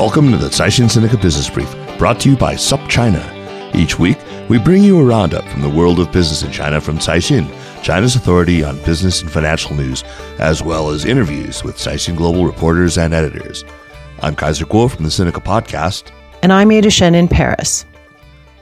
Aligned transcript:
Welcome 0.00 0.30
to 0.30 0.38
the 0.38 0.48
Caixin 0.48 0.86
Sinica 0.86 1.20
Business 1.20 1.50
Brief, 1.50 1.70
brought 1.98 2.20
to 2.20 2.30
you 2.30 2.34
by 2.34 2.54
SupChina. 2.54 3.74
Each 3.74 3.98
week, 3.98 4.16
we 4.48 4.56
bring 4.58 4.82
you 4.82 4.98
a 4.98 5.04
roundup 5.04 5.44
from 5.48 5.60
the 5.60 5.68
world 5.68 6.00
of 6.00 6.10
business 6.10 6.42
in 6.42 6.50
China 6.50 6.80
from 6.80 6.96
Caixin, 6.96 7.46
China's 7.82 8.16
authority 8.16 8.64
on 8.64 8.82
business 8.82 9.20
and 9.20 9.30
financial 9.30 9.76
news, 9.76 10.02
as 10.38 10.62
well 10.62 10.88
as 10.88 11.04
interviews 11.04 11.62
with 11.62 11.76
Caixin 11.76 12.16
Global 12.16 12.46
reporters 12.46 12.96
and 12.96 13.12
editors. 13.12 13.62
I'm 14.22 14.34
Kaiser 14.34 14.64
Kuo 14.64 14.90
from 14.90 15.04
the 15.04 15.10
Sinica 15.10 15.44
Podcast. 15.44 16.10
And 16.42 16.50
I'm 16.50 16.70
Ada 16.70 16.88
Shen 16.88 17.14
in 17.14 17.28
Paris. 17.28 17.84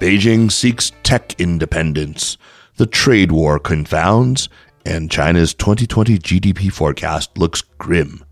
Beijing 0.01 0.51
seeks 0.51 0.91
tech 1.05 1.39
independence. 1.39 2.37
The 2.79 2.87
trade 2.87 3.31
war 3.31 3.61
confounds, 3.61 4.49
and 4.85 5.09
China's 5.09 5.55
2020 5.55 6.19
GDP 6.19 6.73
forecast 6.73 7.39
looks 7.39 7.63
grim. 7.63 8.25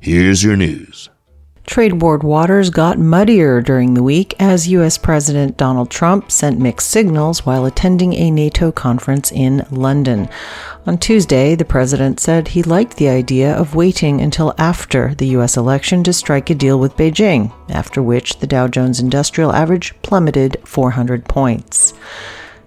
Here's 0.00 0.42
your 0.42 0.56
news. 0.56 1.10
Trade 1.66 2.00
war 2.00 2.16
waters 2.18 2.70
got 2.70 2.98
muddier 2.98 3.60
during 3.60 3.94
the 3.94 4.02
week 4.02 4.34
as 4.38 4.68
U.S. 4.68 4.96
President 4.96 5.56
Donald 5.56 5.90
Trump 5.90 6.30
sent 6.30 6.60
mixed 6.60 6.88
signals 6.88 7.44
while 7.44 7.66
attending 7.66 8.14
a 8.14 8.30
NATO 8.30 8.70
conference 8.70 9.32
in 9.32 9.66
London. 9.70 10.28
On 10.86 10.96
Tuesday, 10.96 11.56
the 11.56 11.64
president 11.64 12.20
said 12.20 12.48
he 12.48 12.62
liked 12.62 12.96
the 12.96 13.08
idea 13.08 13.52
of 13.52 13.74
waiting 13.74 14.20
until 14.20 14.54
after 14.56 15.14
the 15.16 15.26
U.S. 15.28 15.56
election 15.56 16.04
to 16.04 16.12
strike 16.12 16.48
a 16.50 16.54
deal 16.54 16.78
with 16.78 16.96
Beijing, 16.96 17.52
after 17.68 18.00
which 18.00 18.38
the 18.38 18.46
Dow 18.46 18.68
Jones 18.68 19.00
Industrial 19.00 19.52
Average 19.52 20.00
plummeted 20.02 20.56
400 20.64 21.24
points. 21.24 21.94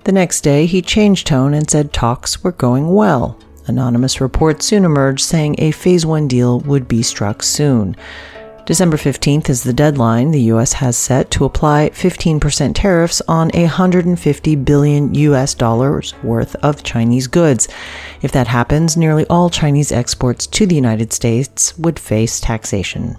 The 0.03 0.11
next 0.11 0.41
day, 0.41 0.65
he 0.65 0.81
changed 0.81 1.25
tone 1.25 1.53
and 1.53 1.69
said 1.69 1.93
talks 1.93 2.43
were 2.43 2.51
going 2.51 2.93
well. 2.93 3.39
Anonymous 3.65 4.19
reports 4.19 4.65
soon 4.65 4.83
emerged 4.83 5.23
saying 5.23 5.55
a 5.57 5.71
Phase 5.71 6.05
1 6.05 6.27
deal 6.27 6.59
would 6.61 6.87
be 6.87 7.01
struck 7.01 7.41
soon. 7.41 7.95
December 8.69 8.97
15th 8.97 9.49
is 9.49 9.63
the 9.63 9.73
deadline 9.73 10.29
the 10.29 10.43
U.S. 10.53 10.73
has 10.73 10.95
set 10.95 11.31
to 11.31 11.43
apply 11.43 11.89
15% 11.89 12.75
tariffs 12.75 13.19
on 13.27 13.49
150 13.49 14.55
billion 14.57 15.11
U.S. 15.15 15.55
dollars 15.55 16.13
worth 16.21 16.53
of 16.57 16.83
Chinese 16.83 17.25
goods. 17.25 17.67
If 18.21 18.31
that 18.33 18.45
happens, 18.45 18.95
nearly 18.95 19.25
all 19.25 19.49
Chinese 19.49 19.91
exports 19.91 20.45
to 20.45 20.67
the 20.67 20.75
United 20.75 21.11
States 21.11 21.75
would 21.79 21.97
face 21.97 22.39
taxation. 22.39 23.17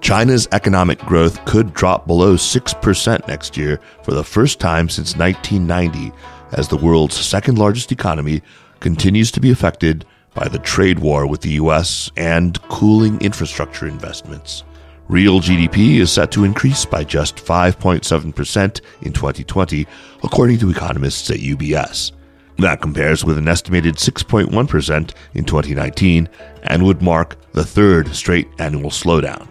China's 0.00 0.48
economic 0.50 0.98
growth 1.02 1.44
could 1.44 1.72
drop 1.72 2.08
below 2.08 2.34
6% 2.34 3.28
next 3.28 3.56
year 3.56 3.78
for 4.02 4.10
the 4.10 4.24
first 4.24 4.58
time 4.58 4.88
since 4.88 5.14
1990, 5.14 6.12
as 6.50 6.66
the 6.66 6.76
world's 6.76 7.14
second 7.14 7.58
largest 7.58 7.92
economy 7.92 8.42
continues 8.80 9.30
to 9.30 9.40
be 9.40 9.52
affected 9.52 10.04
by 10.38 10.46
the 10.46 10.58
trade 10.60 11.00
war 11.00 11.26
with 11.26 11.40
the 11.40 11.58
US 11.62 12.12
and 12.16 12.62
cooling 12.68 13.20
infrastructure 13.20 13.88
investments. 13.88 14.62
Real 15.08 15.40
GDP 15.40 15.96
is 15.96 16.12
set 16.12 16.30
to 16.32 16.44
increase 16.44 16.84
by 16.84 17.02
just 17.02 17.36
5.7% 17.36 18.80
in 19.02 19.12
2020, 19.12 19.86
according 20.22 20.58
to 20.58 20.70
economists 20.70 21.28
at 21.30 21.38
UBS. 21.38 22.12
That 22.58 22.80
compares 22.80 23.24
with 23.24 23.36
an 23.36 23.48
estimated 23.48 23.96
6.1% 23.96 25.12
in 25.34 25.44
2019 25.44 26.28
and 26.62 26.84
would 26.84 27.02
mark 27.02 27.36
the 27.52 27.64
third 27.64 28.14
straight 28.14 28.48
annual 28.60 28.90
slowdown. 28.90 29.48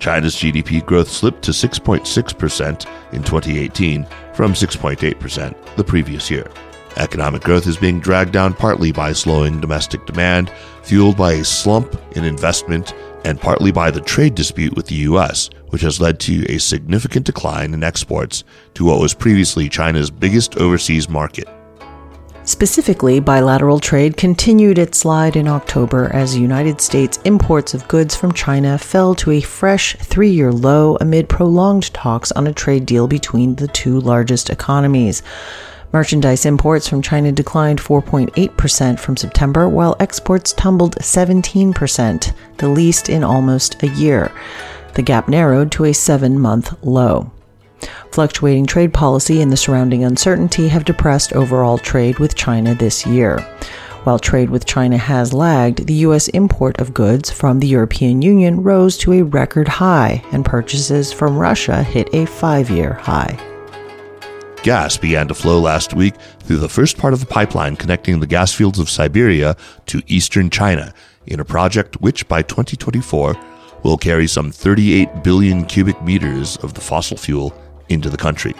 China's 0.00 0.34
GDP 0.34 0.84
growth 0.84 1.08
slipped 1.08 1.42
to 1.44 1.52
6.6% 1.52 2.86
in 3.12 3.22
2018 3.22 4.06
from 4.34 4.54
6.8% 4.54 5.76
the 5.76 5.84
previous 5.84 6.30
year. 6.30 6.50
Economic 6.96 7.42
growth 7.42 7.66
is 7.66 7.76
being 7.76 8.00
dragged 8.00 8.32
down 8.32 8.54
partly 8.54 8.90
by 8.90 9.12
slowing 9.12 9.60
domestic 9.60 10.04
demand, 10.06 10.50
fueled 10.82 11.16
by 11.16 11.32
a 11.32 11.44
slump 11.44 12.00
in 12.16 12.24
investment, 12.24 12.94
and 13.24 13.40
partly 13.40 13.72
by 13.72 13.90
the 13.90 14.00
trade 14.00 14.34
dispute 14.34 14.74
with 14.74 14.86
the 14.86 14.94
U.S., 14.94 15.50
which 15.68 15.82
has 15.82 16.00
led 16.00 16.18
to 16.20 16.46
a 16.50 16.58
significant 16.58 17.26
decline 17.26 17.74
in 17.74 17.82
exports 17.82 18.44
to 18.74 18.84
what 18.84 19.00
was 19.00 19.14
previously 19.14 19.68
China's 19.68 20.10
biggest 20.10 20.56
overseas 20.56 21.08
market. 21.08 21.48
Specifically, 22.44 23.18
bilateral 23.18 23.80
trade 23.80 24.16
continued 24.16 24.78
its 24.78 24.98
slide 24.98 25.34
in 25.34 25.48
October 25.48 26.08
as 26.14 26.38
United 26.38 26.80
States 26.80 27.18
imports 27.24 27.74
of 27.74 27.88
goods 27.88 28.14
from 28.14 28.32
China 28.32 28.78
fell 28.78 29.16
to 29.16 29.32
a 29.32 29.40
fresh 29.40 29.96
three 29.96 30.30
year 30.30 30.52
low 30.52 30.96
amid 31.00 31.28
prolonged 31.28 31.92
talks 31.92 32.30
on 32.32 32.46
a 32.46 32.54
trade 32.54 32.86
deal 32.86 33.08
between 33.08 33.56
the 33.56 33.66
two 33.66 33.98
largest 33.98 34.48
economies. 34.48 35.24
Merchandise 35.92 36.44
imports 36.44 36.88
from 36.88 37.00
China 37.00 37.32
declined 37.32 37.80
4.8% 37.80 38.98
from 38.98 39.16
September, 39.16 39.68
while 39.68 39.96
exports 40.00 40.52
tumbled 40.52 40.96
17%, 40.96 42.32
the 42.58 42.68
least 42.68 43.08
in 43.08 43.22
almost 43.22 43.82
a 43.82 43.88
year. 43.88 44.32
The 44.94 45.02
gap 45.02 45.28
narrowed 45.28 45.70
to 45.72 45.84
a 45.84 45.94
seven 45.94 46.38
month 46.38 46.74
low. 46.82 47.30
Fluctuating 48.10 48.66
trade 48.66 48.92
policy 48.94 49.42
and 49.42 49.52
the 49.52 49.56
surrounding 49.56 50.04
uncertainty 50.04 50.68
have 50.68 50.84
depressed 50.84 51.32
overall 51.34 51.78
trade 51.78 52.18
with 52.18 52.34
China 52.34 52.74
this 52.74 53.06
year. 53.06 53.38
While 54.04 54.18
trade 54.18 54.50
with 54.50 54.66
China 54.66 54.96
has 54.96 55.32
lagged, 55.32 55.86
the 55.86 55.94
U.S. 55.94 56.28
import 56.28 56.80
of 56.80 56.94
goods 56.94 57.30
from 57.30 57.58
the 57.58 57.66
European 57.66 58.22
Union 58.22 58.62
rose 58.62 58.96
to 58.98 59.12
a 59.12 59.22
record 59.22 59.66
high, 59.66 60.22
and 60.30 60.44
purchases 60.44 61.12
from 61.12 61.36
Russia 61.36 61.82
hit 61.82 62.08
a 62.14 62.24
five 62.24 62.70
year 62.70 62.94
high 62.94 63.38
gas 64.66 64.96
began 64.96 65.28
to 65.28 65.32
flow 65.32 65.60
last 65.60 65.94
week 65.94 66.16
through 66.40 66.56
the 66.56 66.68
first 66.68 66.98
part 66.98 67.12
of 67.12 67.20
the 67.20 67.26
pipeline 67.26 67.76
connecting 67.76 68.18
the 68.18 68.26
gas 68.26 68.52
fields 68.52 68.80
of 68.80 68.90
Siberia 68.90 69.56
to 69.86 70.02
eastern 70.08 70.50
China 70.50 70.92
in 71.28 71.38
a 71.38 71.44
project 71.44 72.00
which 72.00 72.26
by 72.26 72.42
2024 72.42 73.36
will 73.84 73.96
carry 73.96 74.26
some 74.26 74.50
38 74.50 75.22
billion 75.22 75.64
cubic 75.66 76.02
meters 76.02 76.56
of 76.64 76.74
the 76.74 76.80
fossil 76.80 77.16
fuel 77.16 77.54
into 77.90 78.10
the 78.10 78.16
country. 78.16 78.54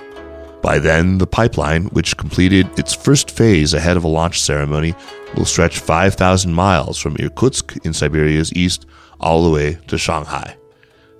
By 0.62 0.78
then, 0.78 1.18
the 1.18 1.26
pipeline, 1.26 1.86
which 1.86 2.16
completed 2.16 2.78
its 2.78 2.94
first 2.94 3.32
phase 3.32 3.74
ahead 3.74 3.96
of 3.96 4.04
a 4.04 4.08
launch 4.08 4.40
ceremony, 4.40 4.94
will 5.36 5.44
stretch 5.44 5.80
5,000 5.80 6.54
miles 6.54 6.98
from 6.98 7.16
Irkutsk 7.16 7.84
in 7.84 7.92
Siberia's 7.92 8.52
east 8.52 8.86
all 9.18 9.42
the 9.42 9.50
way 9.50 9.78
to 9.88 9.98
Shanghai. 9.98 10.56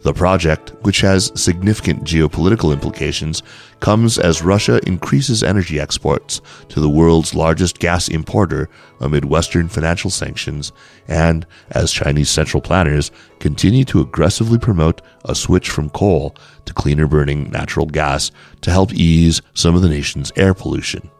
The 0.06 0.14
project, 0.14 0.72
which 0.82 1.00
has 1.00 1.32
significant 1.34 2.04
geopolitical 2.04 2.72
implications, 2.72 3.42
comes 3.80 4.18
as 4.18 4.40
Russia 4.40 4.78
increases 4.86 5.42
energy 5.42 5.80
exports 5.80 6.40
to 6.68 6.78
the 6.78 6.88
world's 6.88 7.34
largest 7.34 7.80
gas 7.80 8.06
importer 8.06 8.68
amid 9.00 9.24
Western 9.24 9.66
financial 9.66 10.08
sanctions, 10.08 10.70
and 11.08 11.44
as 11.72 11.90
Chinese 11.90 12.30
central 12.30 12.60
planners 12.60 13.10
continue 13.40 13.84
to 13.86 14.00
aggressively 14.00 14.60
promote 14.60 15.02
a 15.24 15.34
switch 15.34 15.70
from 15.70 15.90
coal 15.90 16.36
to 16.66 16.72
cleaner 16.72 17.08
burning 17.08 17.50
natural 17.50 17.86
gas 17.86 18.30
to 18.60 18.70
help 18.70 18.94
ease 18.94 19.42
some 19.54 19.74
of 19.74 19.82
the 19.82 19.88
nation's 19.88 20.30
air 20.36 20.54
pollution. 20.54 21.10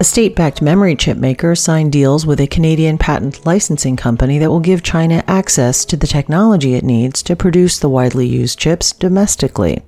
A 0.00 0.04
state 0.04 0.36
backed 0.36 0.62
memory 0.62 0.94
chip 0.94 1.18
maker 1.18 1.56
signed 1.56 1.90
deals 1.90 2.24
with 2.24 2.38
a 2.38 2.46
Canadian 2.46 2.98
patent 2.98 3.44
licensing 3.44 3.96
company 3.96 4.38
that 4.38 4.48
will 4.48 4.60
give 4.60 4.84
China 4.84 5.24
access 5.26 5.84
to 5.86 5.96
the 5.96 6.06
technology 6.06 6.74
it 6.74 6.84
needs 6.84 7.20
to 7.24 7.34
produce 7.34 7.80
the 7.80 7.88
widely 7.88 8.24
used 8.24 8.60
chips 8.60 8.92
domestically. 8.92 9.82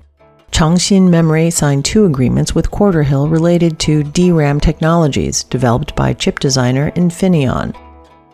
Changxin 0.51 1.09
Memory 1.09 1.49
signed 1.49 1.85
two 1.85 2.03
agreements 2.03 2.53
with 2.53 2.71
Quarterhill 2.71 3.31
related 3.31 3.79
to 3.79 4.03
DRAM 4.03 4.59
technologies 4.59 5.45
developed 5.45 5.95
by 5.95 6.11
chip 6.11 6.39
designer 6.39 6.91
Infineon. 6.91 7.73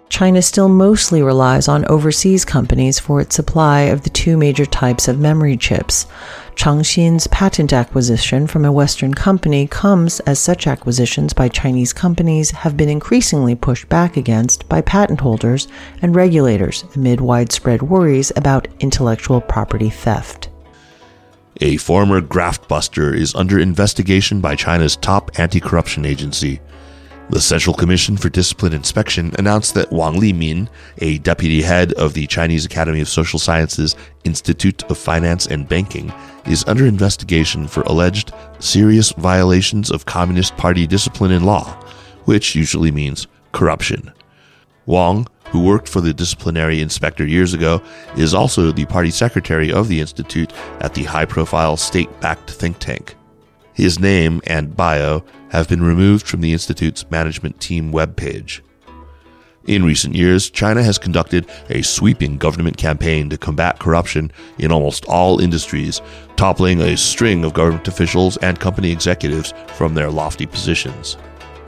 China 0.09 0.41
still 0.41 0.69
mostly 0.69 1.21
relies 1.21 1.67
on 1.67 1.85
overseas 1.85 2.43
companies 2.43 2.97
for 2.97 3.21
its 3.21 3.35
supply 3.35 3.81
of 3.81 4.01
the 4.01 4.09
two 4.09 4.35
major 4.35 4.65
types 4.65 5.07
of 5.07 5.19
memory 5.19 5.55
chips. 5.55 6.07
Changxin's 6.57 7.27
patent 7.27 7.71
acquisition 7.71 8.47
from 8.47 8.65
a 8.65 8.71
Western 8.71 9.13
company 9.13 9.67
comes 9.67 10.19
as 10.21 10.39
such 10.39 10.65
acquisitions 10.65 11.31
by 11.31 11.47
Chinese 11.47 11.93
companies 11.93 12.49
have 12.49 12.75
been 12.75 12.89
increasingly 12.89 13.53
pushed 13.53 13.87
back 13.89 14.17
against 14.17 14.67
by 14.67 14.81
patent 14.81 15.21
holders 15.21 15.67
and 16.01 16.15
regulators 16.15 16.83
amid 16.95 17.21
widespread 17.21 17.83
worries 17.83 18.31
about 18.35 18.67
intellectual 18.79 19.39
property 19.39 19.91
theft. 19.91 20.49
A 21.61 21.77
former 21.77 22.21
graft 22.21 22.67
buster 22.67 23.13
is 23.13 23.35
under 23.35 23.59
investigation 23.59 24.41
by 24.41 24.55
China's 24.55 24.95
top 24.95 25.39
anti 25.39 25.59
corruption 25.59 26.05
agency. 26.05 26.59
The 27.29 27.41
Central 27.41 27.75
Commission 27.75 28.15
for 28.15 28.29
Discipline 28.29 28.71
Inspection 28.71 29.33
announced 29.37 29.73
that 29.73 29.91
Wang 29.91 30.13
Limin, 30.13 30.69
a 30.99 31.17
deputy 31.17 31.61
head 31.61 31.91
of 31.93 32.13
the 32.13 32.25
Chinese 32.25 32.63
Academy 32.63 33.01
of 33.01 33.09
Social 33.09 33.37
Sciences 33.37 33.97
Institute 34.23 34.83
of 34.89 34.97
Finance 34.97 35.45
and 35.45 35.67
Banking, 35.67 36.13
is 36.45 36.63
under 36.67 36.85
investigation 36.85 37.67
for 37.67 37.81
alleged 37.81 38.31
serious 38.59 39.11
violations 39.11 39.91
of 39.91 40.05
Communist 40.05 40.55
Party 40.55 40.87
discipline 40.87 41.33
and 41.33 41.45
law, 41.45 41.65
which 42.23 42.55
usually 42.55 42.91
means 42.91 43.27
corruption. 43.51 44.13
Wang, 44.85 45.27
who 45.49 45.61
worked 45.61 45.89
for 45.89 45.99
the 45.99 46.13
disciplinary 46.13 46.79
inspector 46.79 47.25
years 47.25 47.53
ago, 47.53 47.81
is 48.15 48.33
also 48.33 48.71
the 48.71 48.85
party 48.85 49.11
secretary 49.11 49.69
of 49.69 49.89
the 49.89 49.99
institute 49.99 50.53
at 50.79 50.93
the 50.93 51.03
high 51.03 51.25
profile 51.25 51.75
state 51.75 52.09
backed 52.21 52.51
think 52.51 52.79
tank. 52.79 53.15
His 53.77 53.99
name 53.99 54.41
and 54.47 54.75
bio 54.75 55.23
have 55.51 55.69
been 55.69 55.83
removed 55.83 56.27
from 56.27 56.41
the 56.41 56.51
Institute's 56.51 57.07
management 57.11 57.59
team 57.59 57.91
webpage. 57.93 58.61
In 59.67 59.85
recent 59.85 60.15
years, 60.15 60.49
China 60.49 60.81
has 60.81 60.97
conducted 60.97 61.45
a 61.69 61.83
sweeping 61.83 62.39
government 62.39 62.77
campaign 62.77 63.29
to 63.29 63.37
combat 63.37 63.77
corruption 63.77 64.31
in 64.57 64.71
almost 64.71 65.05
all 65.05 65.39
industries, 65.39 66.01
toppling 66.37 66.81
a 66.81 66.97
string 66.97 67.45
of 67.45 67.53
government 67.53 67.87
officials 67.87 68.35
and 68.37 68.59
company 68.59 68.91
executives 68.91 69.53
from 69.75 69.93
their 69.93 70.09
lofty 70.09 70.47
positions. 70.47 71.15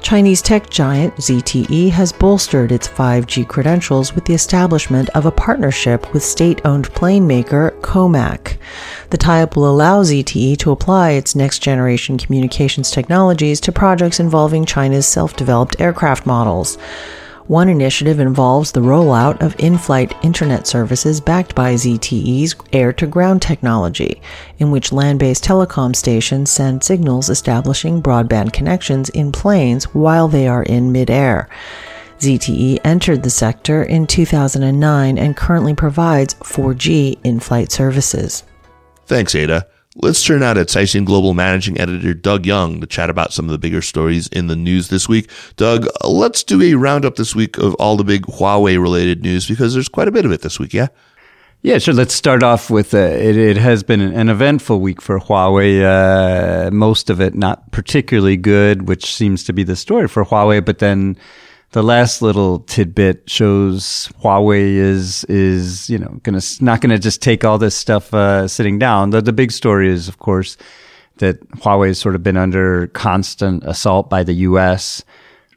Chinese 0.01 0.41
tech 0.41 0.69
giant 0.69 1.13
ZTE 1.15 1.91
has 1.91 2.11
bolstered 2.11 2.71
its 2.71 2.87
5G 2.87 3.47
credentials 3.47 4.15
with 4.15 4.25
the 4.25 4.33
establishment 4.33 5.09
of 5.09 5.25
a 5.25 5.31
partnership 5.31 6.13
with 6.13 6.23
state 6.23 6.61
owned 6.65 6.91
plane 6.93 7.27
maker 7.27 7.75
Comac. 7.81 8.57
The 9.09 9.17
tie 9.17 9.43
up 9.43 9.55
will 9.55 9.69
allow 9.69 10.01
ZTE 10.01 10.57
to 10.59 10.71
apply 10.71 11.11
its 11.11 11.35
next 11.35 11.59
generation 11.59 12.17
communications 12.17 12.91
technologies 12.91 13.59
to 13.61 13.71
projects 13.71 14.19
involving 14.19 14.65
China's 14.65 15.07
self 15.07 15.35
developed 15.35 15.79
aircraft 15.79 16.25
models. 16.25 16.77
One 17.49 17.67
initiative 17.67 18.19
involves 18.19 18.71
the 18.71 18.79
rollout 18.79 19.41
of 19.41 19.55
in 19.57 19.79
flight 19.79 20.13
internet 20.21 20.67
services 20.67 21.19
backed 21.19 21.55
by 21.55 21.73
ZTE's 21.73 22.53
air 22.71 22.93
to 22.93 23.07
ground 23.07 23.41
technology, 23.41 24.21
in 24.59 24.69
which 24.69 24.91
land 24.91 25.17
based 25.17 25.45
telecom 25.45 25.95
stations 25.95 26.51
send 26.51 26.83
signals 26.83 27.27
establishing 27.27 28.03
broadband 28.03 28.53
connections 28.53 29.09
in 29.09 29.31
planes 29.31 29.85
while 29.95 30.27
they 30.27 30.47
are 30.47 30.61
in 30.61 30.91
midair. 30.91 31.49
ZTE 32.19 32.81
entered 32.83 33.23
the 33.23 33.31
sector 33.31 33.81
in 33.81 34.05
2009 34.05 35.17
and 35.17 35.35
currently 35.35 35.73
provides 35.73 36.35
4G 36.35 37.17
in 37.23 37.39
flight 37.39 37.71
services. 37.71 38.43
Thanks, 39.07 39.33
Ada. 39.33 39.65
Let's 40.01 40.23
turn 40.23 40.39
now 40.39 40.53
to 40.53 40.61
Caixin 40.61 41.03
Global 41.03 41.33
Managing 41.33 41.77
Editor 41.77 42.13
Doug 42.13 42.45
Young 42.45 42.79
to 42.79 42.87
chat 42.87 43.09
about 43.09 43.33
some 43.33 43.45
of 43.45 43.51
the 43.51 43.57
bigger 43.57 43.81
stories 43.81 44.29
in 44.29 44.47
the 44.47 44.55
news 44.55 44.87
this 44.87 45.09
week. 45.09 45.29
Doug, 45.57 45.87
let's 46.05 46.41
do 46.41 46.61
a 46.61 46.75
roundup 46.75 47.17
this 47.17 47.35
week 47.35 47.57
of 47.57 47.73
all 47.75 47.97
the 47.97 48.05
big 48.05 48.21
Huawei 48.21 48.81
related 48.81 49.23
news 49.23 49.45
because 49.45 49.73
there's 49.73 49.89
quite 49.89 50.07
a 50.07 50.11
bit 50.11 50.23
of 50.23 50.31
it 50.31 50.41
this 50.41 50.57
week, 50.57 50.73
yeah? 50.73 50.87
Yeah, 51.63 51.79
sure. 51.79 51.93
Let's 51.93 52.13
start 52.13 52.43
off 52.43 52.69
with 52.69 52.93
uh, 52.93 52.97
it, 52.97 53.35
it. 53.35 53.57
has 53.57 53.83
been 53.83 53.99
an 53.99 54.29
eventful 54.29 54.79
week 54.79 55.01
for 55.01 55.19
Huawei. 55.19 55.83
Uh, 55.83 56.71
most 56.71 57.09
of 57.09 57.19
it 57.19 57.35
not 57.35 57.69
particularly 57.73 58.37
good, 58.37 58.87
which 58.87 59.13
seems 59.13 59.43
to 59.43 59.51
be 59.51 59.63
the 59.63 59.75
story 59.75 60.07
for 60.07 60.23
Huawei. 60.23 60.63
But 60.63 60.79
then 60.79 61.17
the 61.71 61.83
last 61.83 62.21
little 62.21 62.59
tidbit 62.59 63.29
shows 63.29 64.09
Huawei 64.23 64.75
is 64.75 65.23
is 65.25 65.89
you 65.89 65.99
know 65.99 66.19
gonna 66.23 66.41
not 66.61 66.81
gonna 66.81 66.97
just 66.97 67.21
take 67.21 67.45
all 67.45 67.57
this 67.57 67.75
stuff 67.75 68.13
uh, 68.13 68.47
sitting 68.47 68.79
down. 68.79 69.11
The 69.11 69.21
the 69.21 69.33
big 69.33 69.51
story 69.51 69.89
is 69.89 70.07
of 70.07 70.19
course 70.19 70.57
that 71.17 71.39
Huawei 71.51 71.87
has 71.87 71.99
sort 71.99 72.15
of 72.15 72.23
been 72.23 72.37
under 72.37 72.87
constant 72.87 73.63
assault 73.65 74.09
by 74.09 74.23
the 74.23 74.33
U.S. 74.33 75.03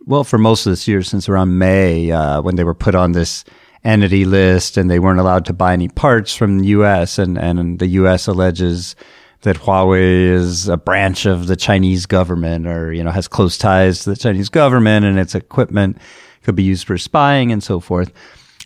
Well, 0.04 0.24
for 0.24 0.36
most 0.36 0.66
of 0.66 0.72
this 0.72 0.88
year, 0.88 1.02
since 1.02 1.28
around 1.28 1.58
May, 1.58 2.10
uh, 2.10 2.42
when 2.42 2.56
they 2.56 2.64
were 2.64 2.74
put 2.74 2.96
on 2.96 3.12
this 3.12 3.44
entity 3.84 4.24
list 4.24 4.76
and 4.76 4.90
they 4.90 4.98
weren't 4.98 5.20
allowed 5.20 5.44
to 5.46 5.52
buy 5.52 5.72
any 5.72 5.88
parts 5.88 6.34
from 6.34 6.58
the 6.58 6.66
U.S. 6.66 7.18
and 7.18 7.38
and 7.38 7.78
the 7.78 7.86
U.S. 7.86 8.26
alleges 8.26 8.96
that 9.42 9.56
Huawei 9.56 10.26
is 10.26 10.68
a 10.68 10.76
branch 10.76 11.26
of 11.26 11.46
the 11.46 11.56
Chinese 11.56 12.06
government 12.06 12.66
or, 12.66 12.92
you 12.92 13.02
know, 13.02 13.10
has 13.10 13.28
close 13.28 13.58
ties 13.58 14.04
to 14.04 14.10
the 14.10 14.16
Chinese 14.16 14.48
government 14.48 15.04
and 15.04 15.18
its 15.18 15.34
equipment 15.34 15.98
could 16.42 16.54
be 16.56 16.62
used 16.62 16.86
for 16.86 16.96
spying 16.96 17.52
and 17.52 17.62
so 17.62 17.80
forth. 17.80 18.12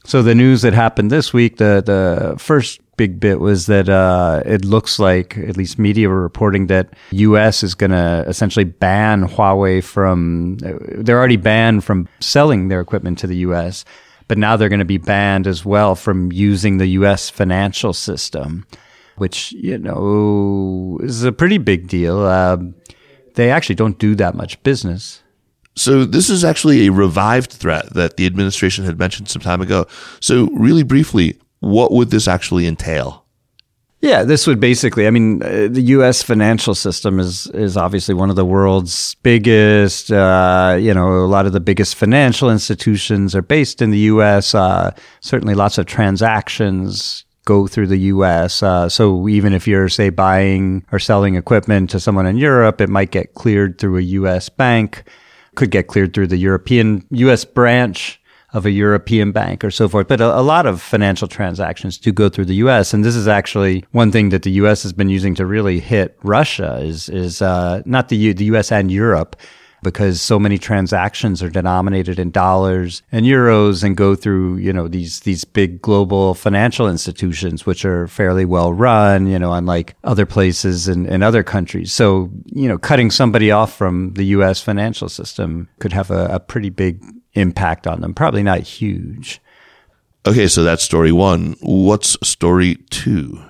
So 0.04 0.22
the 0.22 0.34
news 0.34 0.62
that 0.62 0.72
happened 0.72 1.10
this 1.10 1.32
week, 1.32 1.56
the, 1.56 1.82
the 1.84 2.38
first 2.38 2.80
big 2.96 3.18
bit 3.18 3.40
was 3.40 3.66
that, 3.66 3.88
uh, 3.88 4.42
it 4.46 4.64
looks 4.64 4.98
like, 4.98 5.36
at 5.38 5.56
least 5.56 5.78
media 5.78 6.08
were 6.08 6.22
reporting 6.22 6.68
that 6.68 6.90
US 7.10 7.62
is 7.62 7.74
going 7.74 7.90
to 7.90 8.24
essentially 8.28 8.64
ban 8.64 9.26
Huawei 9.26 9.82
from, 9.82 10.58
they're 10.58 11.18
already 11.18 11.36
banned 11.36 11.84
from 11.84 12.08
selling 12.20 12.68
their 12.68 12.80
equipment 12.80 13.18
to 13.18 13.26
the 13.26 13.38
US, 13.38 13.84
but 14.28 14.38
now 14.38 14.56
they're 14.56 14.68
going 14.68 14.78
to 14.78 14.84
be 14.84 14.98
banned 14.98 15.46
as 15.46 15.64
well 15.64 15.94
from 15.94 16.30
using 16.32 16.76
the 16.76 16.86
US 16.88 17.28
financial 17.28 17.92
system 17.92 18.66
which 19.18 19.52
you 19.52 19.78
know 19.78 20.98
is 21.02 21.24
a 21.24 21.32
pretty 21.32 21.58
big 21.58 21.88
deal. 21.88 22.20
Uh, 22.20 22.58
they 23.34 23.50
actually 23.50 23.74
don't 23.74 23.98
do 23.98 24.14
that 24.14 24.34
much 24.34 24.62
business. 24.62 25.22
So 25.76 26.06
this 26.06 26.30
is 26.30 26.42
actually 26.42 26.86
a 26.86 26.92
revived 26.92 27.52
threat 27.52 27.92
that 27.92 28.16
the 28.16 28.24
administration 28.24 28.84
had 28.84 28.98
mentioned 28.98 29.28
some 29.28 29.42
time 29.42 29.60
ago. 29.60 29.86
So 30.20 30.48
really 30.52 30.82
briefly, 30.82 31.38
what 31.60 31.92
would 31.92 32.10
this 32.10 32.26
actually 32.26 32.66
entail? 32.66 33.26
Yeah, 34.00 34.24
this 34.24 34.46
would 34.46 34.60
basically. 34.60 35.06
I 35.06 35.10
mean, 35.10 35.42
uh, 35.42 35.68
the 35.70 35.82
U.S. 35.96 36.22
financial 36.22 36.74
system 36.74 37.18
is 37.18 37.46
is 37.48 37.76
obviously 37.76 38.14
one 38.14 38.30
of 38.30 38.36
the 38.36 38.44
world's 38.44 39.16
biggest. 39.16 40.12
Uh, 40.12 40.76
you 40.78 40.94
know, 40.94 41.24
a 41.24 41.26
lot 41.26 41.46
of 41.46 41.52
the 41.52 41.60
biggest 41.60 41.96
financial 41.96 42.50
institutions 42.50 43.34
are 43.34 43.42
based 43.42 43.82
in 43.82 43.90
the 43.90 43.98
U.S. 44.14 44.54
Uh, 44.54 44.94
certainly, 45.20 45.54
lots 45.54 45.76
of 45.76 45.86
transactions 45.86 47.25
go 47.46 47.66
through 47.66 47.86
the 47.86 48.10
US. 48.12 48.62
Uh, 48.62 48.90
so 48.90 49.26
even 49.28 49.54
if 49.54 49.66
you're, 49.66 49.88
say, 49.88 50.10
buying 50.10 50.84
or 50.92 50.98
selling 50.98 51.36
equipment 51.36 51.88
to 51.90 51.98
someone 51.98 52.26
in 52.26 52.36
Europe, 52.36 52.82
it 52.82 52.90
might 52.90 53.10
get 53.10 53.32
cleared 53.32 53.78
through 53.78 53.96
a 53.96 54.02
US 54.02 54.50
bank, 54.50 55.04
could 55.54 55.70
get 55.70 55.86
cleared 55.86 56.12
through 56.12 56.26
the 56.26 56.36
European 56.36 57.06
US 57.10 57.46
branch 57.46 58.20
of 58.52 58.66
a 58.66 58.70
European 58.70 59.32
bank 59.32 59.64
or 59.64 59.70
so 59.70 59.88
forth. 59.88 60.08
But 60.08 60.20
a, 60.20 60.38
a, 60.38 60.42
lot 60.42 60.66
of 60.66 60.80
financial 60.80 61.28
transactions 61.28 61.98
do 61.98 62.12
go 62.12 62.28
through 62.28 62.46
the 62.46 62.54
U.S. 62.56 62.94
And 62.94 63.04
this 63.04 63.16
is 63.16 63.28
actually 63.28 63.84
one 63.92 64.10
thing 64.10 64.30
that 64.30 64.42
the 64.42 64.52
U.S. 64.62 64.82
has 64.82 64.92
been 64.92 65.08
using 65.08 65.34
to 65.34 65.46
really 65.46 65.78
hit 65.80 66.16
Russia 66.22 66.78
is, 66.78 67.08
is, 67.08 67.42
uh, 67.42 67.82
not 67.84 68.08
the, 68.08 68.16
U, 68.16 68.34
the 68.34 68.44
U.S. 68.46 68.72
and 68.72 68.90
Europe 68.90 69.36
because 69.86 70.20
so 70.20 70.36
many 70.36 70.58
transactions 70.58 71.44
are 71.44 71.48
denominated 71.48 72.18
in 72.18 72.32
dollars 72.32 73.02
and 73.12 73.24
euros 73.24 73.84
and 73.84 73.96
go 73.96 74.16
through, 74.16 74.56
you 74.56 74.72
know, 74.72 74.88
these, 74.88 75.20
these 75.20 75.44
big 75.44 75.80
global 75.80 76.34
financial 76.34 76.88
institutions, 76.88 77.64
which 77.64 77.84
are 77.84 78.08
fairly 78.08 78.44
well 78.44 78.72
run, 78.72 79.28
you 79.28 79.38
know, 79.38 79.52
unlike 79.52 79.94
other 80.02 80.26
places 80.26 80.88
in 80.88 81.22
other 81.22 81.44
countries. 81.44 81.92
So, 81.92 82.32
you 82.46 82.66
know, 82.66 82.78
cutting 82.78 83.12
somebody 83.12 83.52
off 83.52 83.76
from 83.76 84.14
the 84.14 84.24
U.S. 84.24 84.60
financial 84.60 85.08
system 85.08 85.68
could 85.78 85.92
have 85.92 86.10
a, 86.10 86.26
a 86.32 86.40
pretty 86.40 86.70
big 86.70 87.00
impact 87.34 87.86
on 87.86 88.00
them. 88.00 88.12
Probably 88.12 88.42
not 88.42 88.62
huge. 88.62 89.40
Okay, 90.26 90.48
so 90.48 90.64
that's 90.64 90.82
story 90.82 91.12
one. 91.12 91.54
What's 91.60 92.16
story 92.28 92.74
two? 92.90 93.40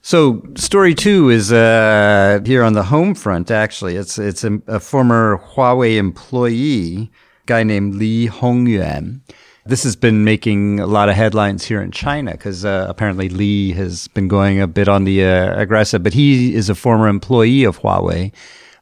So 0.00 0.42
story 0.54 0.94
two 0.94 1.28
is 1.28 1.52
uh, 1.52 2.40
here 2.44 2.62
on 2.62 2.72
the 2.72 2.84
home 2.84 3.14
front. 3.14 3.50
Actually, 3.50 3.96
it's 3.96 4.18
it's 4.18 4.44
a, 4.44 4.60
a 4.66 4.80
former 4.80 5.38
Huawei 5.38 5.96
employee, 5.96 7.10
guy 7.46 7.62
named 7.62 7.96
Li 7.96 8.28
Hongyuan. 8.28 9.20
This 9.66 9.82
has 9.82 9.96
been 9.96 10.24
making 10.24 10.80
a 10.80 10.86
lot 10.86 11.10
of 11.10 11.14
headlines 11.14 11.66
here 11.66 11.82
in 11.82 11.90
China 11.90 12.32
because 12.32 12.64
uh, 12.64 12.86
apparently 12.88 13.28
Li 13.28 13.72
has 13.72 14.08
been 14.08 14.28
going 14.28 14.60
a 14.62 14.66
bit 14.66 14.88
on 14.88 15.04
the 15.04 15.24
uh, 15.24 15.60
aggressive. 15.60 16.02
But 16.02 16.14
he 16.14 16.54
is 16.54 16.70
a 16.70 16.74
former 16.74 17.06
employee 17.06 17.64
of 17.64 17.80
Huawei. 17.80 18.32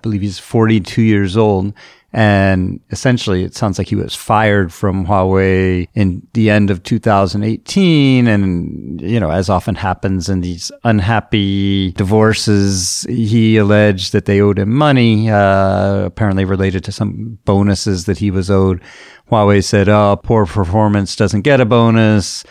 Believe 0.07 0.21
he's 0.23 0.39
42 0.39 1.03
years 1.03 1.37
old, 1.37 1.75
And 2.13 2.81
essentially, 2.91 3.43
it 3.43 3.57
sounds 3.57 3.77
like 3.77 3.89
he 3.89 3.97
was 3.97 4.15
fired 4.15 4.73
from 4.73 5.05
Huawei 5.05 5.89
in 5.95 6.27
the 6.33 6.49
end 6.49 6.71
of 6.71 6.83
2018. 6.85 8.29
And, 8.29 9.01
you 9.01 9.19
know, 9.19 9.31
as 9.31 9.51
often 9.51 9.75
happens 9.75 10.29
in 10.29 10.43
these 10.43 10.71
unhappy 10.85 11.91
divorces, 11.93 13.05
he 13.09 13.57
alleged 13.57 14.13
that 14.13 14.27
they 14.27 14.41
owed 14.41 14.61
him 14.61 14.73
money, 14.73 15.29
uh, 15.29 16.05
apparently 16.05 16.45
related 16.45 16.85
to 16.85 16.93
some 16.93 17.39
bonuses 17.45 18.07
that 18.07 18.19
he 18.19 18.31
was 18.31 18.49
owed. 18.49 18.81
Huawei 19.31 19.63
said, 19.63 19.89
oh, 19.89 20.17
poor 20.23 20.47
performance 20.47 21.17
doesn't 21.17 21.43
get 21.43 21.61
a 21.61 21.67
bonus. 21.67 22.45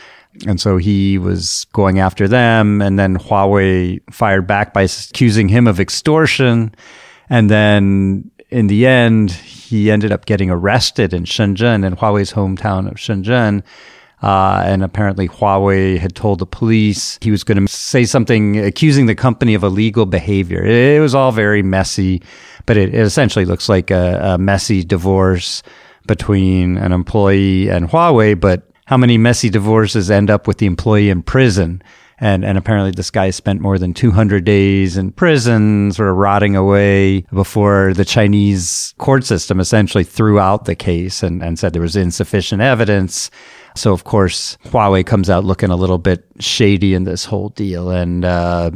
And 0.46 0.60
so 0.60 0.76
he 0.78 1.18
was 1.18 1.66
going 1.72 2.00
after 2.00 2.28
them. 2.28 2.82
And 2.82 3.00
then 3.00 3.18
Huawei 3.18 4.02
fired 4.12 4.46
back 4.46 4.74
by 4.74 4.82
accusing 4.84 5.48
him 5.48 5.66
of 5.66 5.80
extortion. 5.80 6.76
And 7.30 7.50
then 7.50 8.32
in 8.50 8.68
the 8.68 8.86
end, 8.86 9.32
he 9.32 9.92
ended 9.92 10.12
up 10.12 10.26
getting 10.26 10.50
arrested 10.50 11.14
in 11.14 11.24
Shenzhen, 11.24 11.86
in 11.86 11.96
Huawei's 11.96 12.34
hometown 12.34 12.88
of 12.88 12.96
Shenzhen. 12.96 13.64
Uh, 14.22 14.64
and 14.66 14.84
apparently, 14.84 15.28
Huawei 15.28 16.00
had 16.00 16.16
told 16.16 16.40
the 16.40 16.46
police 16.46 17.20
he 17.22 17.32
was 17.32 17.44
going 17.44 17.64
to 17.64 17.72
say 17.72 18.06
something 18.06 18.58
accusing 18.58 19.06
the 19.06 19.16
company 19.16 19.54
of 19.54 19.64
illegal 19.64 20.06
behavior. 20.06 20.64
It, 20.64 21.00
was 21.00 21.14
all 21.14 21.32
very 21.32 21.62
messy, 21.62 22.22
but 22.66 22.78
it, 22.78 22.90
it 22.90 23.02
essentially 23.02 23.46
looks 23.46 23.68
like 23.68 23.92
a, 23.92 24.20
a, 24.34 24.38
messy 24.38 24.84
divorce 24.84 25.62
between 26.08 26.78
an 26.78 26.92
employee 26.92 27.70
and 27.70 27.90
Huawei. 27.90 28.40
But 28.40 28.64
how 28.86 28.98
many 28.98 29.18
messy 29.18 29.50
divorces 29.50 30.10
end 30.10 30.30
up 30.30 30.48
with 30.48 30.60
the 30.60 30.66
employee 30.66 31.10
in 31.10 31.22
prison? 31.22 31.84
And, 32.18 32.46
and 32.46 32.58
apparently 32.58 32.92
this 32.92 33.12
guy 33.12 33.30
spent 33.30 33.60
more 33.60 33.78
than 33.78 33.94
200 33.94 34.46
days 34.46 34.96
in 34.96 35.12
prison, 35.12 35.92
sort 35.92 36.10
of 36.10 36.16
rotting 36.16 36.56
away 36.56 37.22
before 37.34 37.94
the 37.94 38.06
Chinese 38.06 38.94
court 38.98 39.26
system 39.26 39.60
essentially 39.60 40.06
threw 40.06 40.40
out 40.40 40.66
the 40.66 40.76
case 40.76 41.24
and, 41.24 41.44
and 41.44 41.60
said 41.60 41.74
there 41.74 41.82
was 41.82 41.98
insufficient 41.98 42.62
evidence. 42.62 43.30
So 43.76 43.92
of 43.92 44.06
course, 44.06 44.58
Huawei 44.66 45.06
comes 45.06 45.30
out 45.30 45.44
looking 45.44 45.70
a 45.70 45.76
little 45.76 45.98
bit 45.98 46.26
shady 46.40 46.94
in 46.94 47.04
this 47.04 47.26
whole 47.26 47.50
deal. 47.50 47.90
And, 47.90 48.24
uh, 48.24 48.72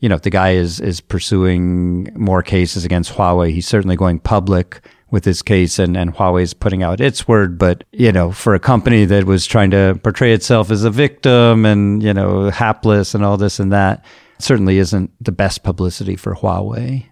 you 0.00 0.08
know, 0.08 0.16
if 0.16 0.22
the 0.22 0.30
guy 0.30 0.54
is, 0.54 0.80
is 0.80 1.00
pursuing 1.00 2.12
more 2.16 2.42
cases 2.42 2.84
against 2.84 3.12
Huawei. 3.12 3.52
He's 3.52 3.68
certainly 3.68 3.94
going 3.94 4.18
public 4.18 4.80
with 5.12 5.22
this 5.24 5.42
case 5.42 5.78
and, 5.78 5.96
and 5.96 6.14
Huawei's 6.14 6.54
putting 6.54 6.82
out 6.82 7.00
its 7.00 7.28
word. 7.28 7.58
But, 7.58 7.84
you 7.92 8.10
know, 8.10 8.32
for 8.32 8.54
a 8.54 8.58
company 8.58 9.04
that 9.04 9.24
was 9.24 9.46
trying 9.46 9.70
to 9.70 10.00
portray 10.02 10.32
itself 10.32 10.70
as 10.72 10.82
a 10.82 10.90
victim 10.90 11.64
and, 11.64 12.02
you 12.02 12.12
know, 12.12 12.50
hapless 12.50 13.14
and 13.14 13.24
all 13.24 13.36
this 13.36 13.60
and 13.60 13.70
that, 13.70 14.04
certainly 14.38 14.78
isn't 14.78 15.12
the 15.20 15.30
best 15.30 15.62
publicity 15.62 16.16
for 16.16 16.34
Huawei. 16.34 17.06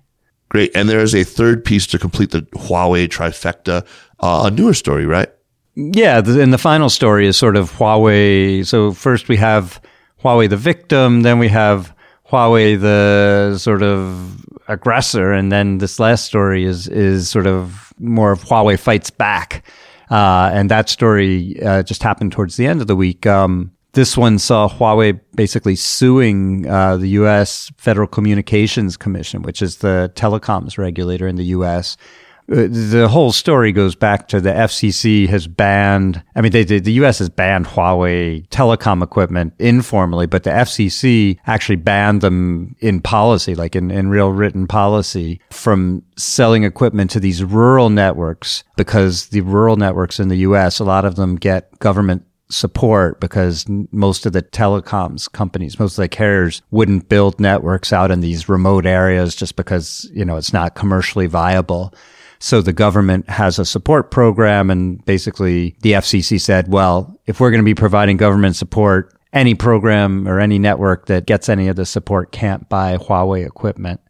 Great. 0.48 0.74
And 0.74 0.88
there 0.88 1.00
is 1.00 1.14
a 1.14 1.22
third 1.22 1.64
piece 1.64 1.86
to 1.88 1.98
complete 1.98 2.30
the 2.30 2.42
Huawei 2.54 3.06
trifecta, 3.06 3.86
uh, 4.18 4.42
a 4.46 4.50
newer 4.50 4.74
story, 4.74 5.06
right? 5.06 5.28
Yeah. 5.76 6.22
The, 6.22 6.42
and 6.42 6.52
the 6.52 6.58
final 6.58 6.88
story 6.88 7.26
is 7.26 7.36
sort 7.36 7.54
of 7.54 7.70
Huawei. 7.72 8.66
So 8.66 8.92
first 8.92 9.28
we 9.28 9.36
have 9.36 9.80
Huawei 10.24 10.48
the 10.48 10.56
victim, 10.56 11.22
then 11.22 11.38
we 11.38 11.48
have 11.48 11.94
Huawei 12.30 12.80
the 12.80 13.58
sort 13.58 13.82
of 13.82 14.44
aggressor, 14.68 15.32
and 15.32 15.50
then 15.50 15.78
this 15.78 15.98
last 15.98 16.24
story 16.24 16.64
is 16.64 16.86
is 16.88 17.28
sort 17.28 17.46
of 17.46 17.92
more 17.98 18.32
of 18.32 18.44
Huawei 18.44 18.78
fights 18.78 19.10
back. 19.10 19.64
Uh, 20.10 20.50
and 20.52 20.70
that 20.70 20.88
story 20.88 21.60
uh, 21.62 21.82
just 21.84 22.02
happened 22.02 22.32
towards 22.32 22.56
the 22.56 22.66
end 22.66 22.80
of 22.80 22.88
the 22.88 22.96
week. 22.96 23.26
Um, 23.26 23.70
this 23.92 24.16
one 24.16 24.38
saw 24.38 24.68
Huawei 24.68 25.20
basically 25.34 25.76
suing 25.76 26.68
uh, 26.68 26.96
the 26.96 27.08
U.S. 27.08 27.70
Federal 27.76 28.06
Communications 28.06 28.96
Commission, 28.96 29.42
which 29.42 29.62
is 29.62 29.78
the 29.78 30.12
telecoms 30.14 30.78
regulator 30.78 31.26
in 31.26 31.36
the 31.36 31.46
U.S., 31.46 31.96
the 32.50 33.06
whole 33.08 33.30
story 33.30 33.70
goes 33.70 33.94
back 33.94 34.26
to 34.28 34.40
the 34.40 34.50
FCC 34.50 35.28
has 35.28 35.46
banned, 35.46 36.20
I 36.34 36.40
mean, 36.40 36.50
they, 36.50 36.64
they, 36.64 36.80
the 36.80 36.92
US 37.04 37.20
has 37.20 37.28
banned 37.28 37.66
Huawei 37.66 38.48
telecom 38.48 39.04
equipment 39.04 39.54
informally, 39.60 40.26
but 40.26 40.42
the 40.42 40.50
FCC 40.50 41.38
actually 41.46 41.76
banned 41.76 42.22
them 42.22 42.74
in 42.80 43.00
policy, 43.00 43.54
like 43.54 43.76
in, 43.76 43.92
in 43.92 44.08
real 44.08 44.32
written 44.32 44.66
policy 44.66 45.40
from 45.50 46.02
selling 46.16 46.64
equipment 46.64 47.12
to 47.12 47.20
these 47.20 47.44
rural 47.44 47.88
networks 47.88 48.64
because 48.76 49.28
the 49.28 49.42
rural 49.42 49.76
networks 49.76 50.18
in 50.18 50.28
the 50.28 50.38
US, 50.38 50.80
a 50.80 50.84
lot 50.84 51.04
of 51.04 51.14
them 51.14 51.36
get 51.36 51.78
government 51.78 52.24
support 52.48 53.20
because 53.20 53.64
most 53.92 54.26
of 54.26 54.32
the 54.32 54.42
telecoms 54.42 55.30
companies, 55.30 55.78
most 55.78 55.96
of 55.96 56.02
the 56.02 56.08
carriers 56.08 56.62
wouldn't 56.72 57.08
build 57.08 57.38
networks 57.38 57.92
out 57.92 58.10
in 58.10 58.22
these 58.22 58.48
remote 58.48 58.86
areas 58.86 59.36
just 59.36 59.54
because, 59.54 60.10
you 60.12 60.24
know, 60.24 60.36
it's 60.36 60.52
not 60.52 60.74
commercially 60.74 61.26
viable. 61.26 61.94
So 62.40 62.62
the 62.62 62.72
government 62.72 63.28
has 63.28 63.58
a 63.58 63.66
support 63.66 64.10
program 64.10 64.70
and 64.70 65.04
basically 65.04 65.76
the 65.82 65.92
FCC 65.92 66.40
said, 66.40 66.72
well, 66.72 67.20
if 67.26 67.38
we're 67.38 67.50
going 67.50 67.60
to 67.60 67.64
be 67.64 67.74
providing 67.74 68.16
government 68.16 68.56
support, 68.56 69.14
any 69.32 69.54
program 69.54 70.26
or 70.26 70.40
any 70.40 70.58
network 70.58 71.06
that 71.06 71.26
gets 71.26 71.48
any 71.48 71.68
of 71.68 71.76
the 71.76 71.86
support 71.86 72.32
can't 72.32 72.68
buy 72.68 72.96
Huawei 72.96 73.46
equipment. 73.46 74.00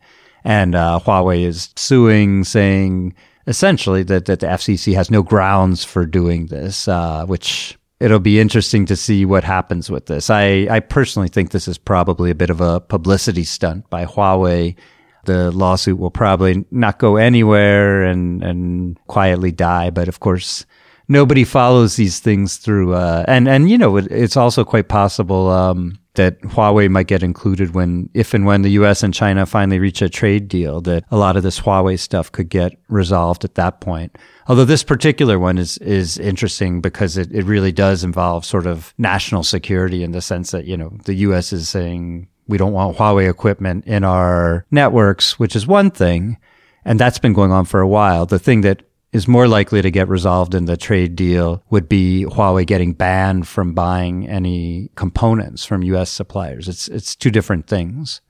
And 0.45 0.75
uh, 0.75 1.01
Huawei 1.05 1.45
is 1.45 1.71
suing, 1.77 2.45
saying 2.45 3.15
essentially 3.47 4.05
that, 4.05 4.27
that 4.27 4.41
the 4.41 4.47
FCC 4.47 4.95
has 4.95 5.11
no 5.11 5.23
grounds 5.23 5.85
for 5.85 6.07
doing 6.07 6.47
this, 6.47 6.87
uh, 6.87 7.27
which 7.27 7.77
it'll 7.99 8.21
be 8.21 8.41
interesting 8.41 8.87
to 8.87 8.97
see 8.97 9.25
what 9.25 9.45
happens 9.45 9.91
with 9.91 10.07
this. 10.07 10.31
I, 10.31 10.69
I 10.71 10.81
personally 10.81 11.29
think 11.29 11.51
this 11.51 11.69
is 11.69 11.77
probably 11.77 12.31
a 12.31 12.35
bit 12.35 12.49
of 12.49 12.61
a 12.61 12.81
publicity 12.81 13.45
stunt 13.45 13.91
by 13.91 14.07
Huawei 14.07 14.77
the 15.25 15.51
lawsuit 15.51 15.99
will 15.99 16.11
probably 16.11 16.65
not 16.71 16.99
go 16.99 17.17
anywhere 17.17 18.05
and, 18.05 18.43
and 18.43 18.99
quietly 19.07 19.53
die. 19.53 19.91
But 19.91 20.09
of 20.09 20.21
course, 20.21 20.65
nobody 21.09 21.45
follows 21.45 21.97
these 21.97 22.21
things 22.21 22.57
through. 22.57 22.95
Uh, 22.95 23.25
and, 23.29 23.49
and, 23.49 23.69
you 23.69 23.77
know, 23.77 23.97
it, 23.97 24.07
it's 24.11 24.37
also 24.37 24.65
quite 24.65 24.89
possible, 24.89 25.51
um, 25.51 25.99
that 26.15 26.41
Huawei 26.43 26.89
might 26.91 27.07
get 27.07 27.23
included 27.23 27.73
when, 27.75 28.11
if 28.15 28.35
and 28.35 28.45
when 28.45 28.63
the 28.63 28.71
US 28.71 29.03
and 29.03 29.15
China 29.15 29.47
finally 29.47 29.79
reach 29.79 30.03
a 30.03 30.09
trade 30.09 30.49
deal, 30.49 30.81
that 30.83 31.05
a 31.11 31.17
lot 31.17 31.37
of 31.37 31.43
this 31.43 31.61
Huawei 31.61 31.99
stuff 31.99 32.33
could 32.33 32.49
get 32.49 32.73
resolved 32.89 33.45
at 33.45 33.55
that 33.55 33.81
point. 33.81 34.17
Although 34.49 34.65
this 34.65 34.83
particular 34.83 35.39
one 35.39 35.57
is, 35.59 35.79
is 35.79 36.19
interesting 36.19 36.81
because 36.81 37.17
it, 37.17 37.31
it 37.33 37.45
really 37.45 37.73
does 37.73 38.03
involve 38.03 38.45
sort 38.45 38.67
of 38.67 38.93
national 38.99 39.45
security 39.45 40.03
in 40.03 40.11
the 40.11 40.21
sense 40.21 40.51
that, 40.51 40.65
you 40.65 40.77
know, 40.77 40.97
the 41.05 41.15
US 41.15 41.53
is 41.53 41.69
saying, 41.69 42.29
we 42.51 42.59
don't 42.59 42.73
want 42.73 42.97
Huawei 42.97 43.31
equipment 43.31 43.87
in 43.87 44.05
our 44.05 44.67
networks, 44.71 45.39
which 45.39 45.57
is 45.57 45.67
one 45.67 45.91
thing. 45.91 46.37
And 46.85 46.99
that's 46.99 47.19
been 47.19 47.33
going 47.33 47.53
on 47.53 47.65
for 47.65 47.81
a 47.81 47.89
while. 47.89 48.27
The 48.27 48.39
thing 48.39 48.63
that 48.63 48.83
is 49.13 49.29
more 49.29 49.49
likely 49.49 49.83
to 49.83 49.91
get 49.91 50.09
resolved 50.09 50.55
in 50.55 50.67
the 50.67 50.77
trade 50.77 51.17
deal 51.17 51.63
would 51.71 51.89
be 51.89 52.25
Huawei 52.29 52.67
getting 52.67 52.93
banned 52.93 53.47
from 53.47 53.73
buying 53.73 54.29
any 54.29 54.91
components 54.97 55.65
from 55.65 55.83
US 55.83 56.11
suppliers. 56.11 56.69
It's, 56.69 56.89
it's 56.89 57.17
two 57.17 57.31
different 57.31 57.67
things. 57.67 58.21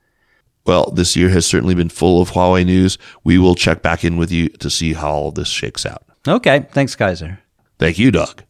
Well, 0.65 0.91
this 0.91 1.15
year 1.15 1.29
has 1.29 1.45
certainly 1.45 1.75
been 1.75 1.89
full 1.89 2.21
of 2.21 2.31
Huawei 2.31 2.65
news. 2.65 2.97
We 3.23 3.37
will 3.37 3.55
check 3.55 3.81
back 3.81 4.03
in 4.03 4.17
with 4.17 4.31
you 4.31 4.49
to 4.49 4.69
see 4.69 4.93
how 4.93 5.11
all 5.11 5.31
this 5.31 5.47
shakes 5.47 5.85
out. 5.85 6.03
Okay. 6.27 6.67
Thanks, 6.71 6.95
Kaiser. 6.95 7.39
Thank 7.79 7.97
you, 7.97 8.11
Doug. 8.11 8.43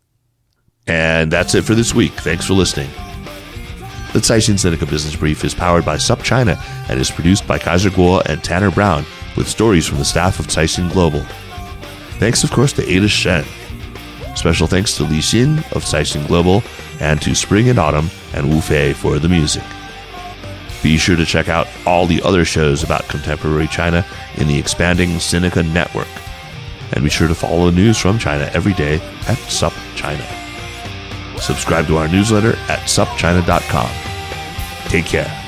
And 0.88 1.32
that's 1.32 1.56
it 1.56 1.64
for 1.64 1.76
this 1.76 1.94
week. 1.94 2.12
Thanks 2.14 2.46
for 2.46 2.54
listening. 2.54 2.90
The 4.14 4.20
Caixin 4.20 4.56
Sinica 4.56 4.90
Business 4.90 5.16
Brief 5.16 5.46
is 5.46 5.54
powered 5.54 5.86
by 5.86 5.96
SupChina 5.96 6.62
and 6.90 7.00
is 7.00 7.10
produced 7.10 7.48
by 7.48 7.58
Kaiser 7.58 7.90
Kuo 7.90 8.22
and 8.26 8.44
Tanner 8.44 8.70
Brown 8.70 9.06
with 9.38 9.48
stories 9.48 9.88
from 9.88 10.00
the 10.00 10.06
staff 10.06 10.38
of 10.38 10.48
Caixin 10.48 10.92
Global. 10.92 11.22
Thanks, 12.20 12.44
of 12.44 12.52
course, 12.52 12.74
to 12.74 12.86
Ada 12.86 13.08
Shen. 13.08 13.46
Special 14.36 14.68
thanks 14.68 14.98
to 14.98 15.04
Li 15.04 15.20
Xin 15.20 15.60
of 15.72 15.86
Caixin 15.86 16.28
Global 16.28 16.62
and 17.00 17.22
to 17.22 17.34
Spring 17.34 17.70
and 17.70 17.80
Autumn 17.80 18.10
and 18.34 18.50
Wu 18.50 18.60
Fei 18.60 18.92
for 18.92 19.18
the 19.18 19.30
music. 19.30 19.64
Be 20.84 20.98
sure 20.98 21.16
to 21.16 21.26
check 21.26 21.48
out 21.48 21.70
all 21.86 22.06
the 22.06 22.22
other 22.24 22.44
shows 22.44 22.84
about 22.84 23.08
contemporary 23.08 23.68
China 23.68 24.06
in 24.36 24.48
the 24.48 24.60
expanding 24.60 25.12
Sinica 25.12 25.66
network. 25.72 26.10
And 26.92 27.06
be 27.06 27.10
sure 27.10 27.30
to 27.30 27.36
follow 27.36 27.70
news 27.70 27.98
from 27.98 28.20
China 28.20 28.52
every 28.54 28.74
day 28.74 28.96
at 28.96 29.38
SupChina. 29.48 30.51
Subscribe 31.42 31.88
to 31.88 31.98
our 31.98 32.08
newsletter 32.08 32.52
at 32.70 32.80
supchina.com. 32.88 33.90
Take 34.90 35.06
care. 35.06 35.41